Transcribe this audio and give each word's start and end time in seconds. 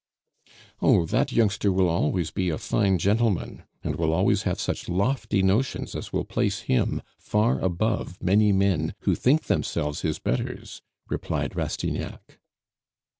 "Oh, 0.81 1.05
that 1.05 1.31
youngster 1.31 1.71
will 1.71 1.87
always 1.87 2.31
be 2.31 2.49
a 2.49 2.57
fine 2.57 2.97
gentleman, 2.97 3.65
and 3.83 3.97
will 3.97 4.11
always 4.13 4.41
have 4.49 4.59
such 4.59 4.89
lofty 4.89 5.43
notions 5.43 5.93
as 5.93 6.11
will 6.11 6.25
place 6.25 6.61
him 6.61 7.03
far 7.19 7.59
above 7.59 8.19
many 8.19 8.51
men 8.51 8.95
who 9.01 9.13
think 9.13 9.43
themselves 9.43 10.01
his 10.01 10.17
betters," 10.17 10.81
replied 11.07 11.55
Rastignac. 11.55 12.39